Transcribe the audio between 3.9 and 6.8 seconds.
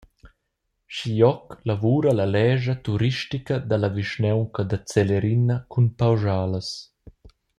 vischnaunca da Celerina cun pauschalas.